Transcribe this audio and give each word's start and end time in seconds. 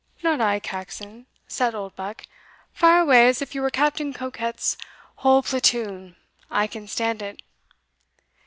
"Not 0.23 0.41
I, 0.41 0.59
Caxon," 0.59 1.27
said 1.47 1.75
Oldbuck; 1.75 2.25
"fire 2.73 3.01
away 3.01 3.27
as 3.27 3.39
if 3.39 3.53
you 3.53 3.61
were 3.61 3.69
Captain 3.69 4.13
Coquet's 4.13 4.75
whole 5.17 5.43
platoon 5.43 6.15
I 6.49 6.65
can 6.65 6.87
stand 6.87 7.21
it." 7.21 7.39